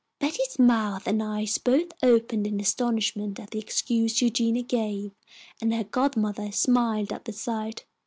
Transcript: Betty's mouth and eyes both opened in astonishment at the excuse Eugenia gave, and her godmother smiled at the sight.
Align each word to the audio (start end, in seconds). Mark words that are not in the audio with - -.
Betty's 0.17 0.57
mouth 0.57 1.05
and 1.05 1.21
eyes 1.21 1.59
both 1.59 1.91
opened 2.01 2.47
in 2.47 2.59
astonishment 2.59 3.39
at 3.39 3.51
the 3.51 3.59
excuse 3.59 4.19
Eugenia 4.19 4.63
gave, 4.63 5.11
and 5.61 5.71
her 5.75 5.83
godmother 5.83 6.51
smiled 6.51 7.13
at 7.13 7.25
the 7.25 7.33
sight. 7.33 7.85